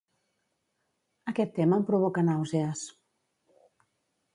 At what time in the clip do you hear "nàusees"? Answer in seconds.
2.33-2.87